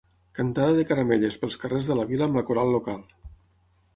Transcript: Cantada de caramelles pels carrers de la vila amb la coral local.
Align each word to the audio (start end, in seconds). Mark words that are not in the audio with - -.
Cantada 0.37 0.77
de 0.77 0.85
caramelles 0.91 1.37
pels 1.43 1.59
carrers 1.65 1.91
de 1.91 1.99
la 2.01 2.07
vila 2.13 2.27
amb 2.31 2.39
la 2.39 2.45
coral 2.49 2.75
local. 2.79 3.07